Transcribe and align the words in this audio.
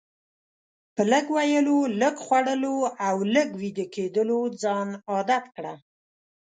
په 0.95 1.01
لږ 1.11 1.25
ویلو، 1.35 1.79
لږ 2.01 2.15
خوړلو 2.25 2.75
او 3.07 3.15
لږ 3.35 3.49
ویده 3.61 3.85
کیدلو 3.95 4.39
ځان 4.61 4.87
عادت 5.11 5.45
کړه. 5.55 5.73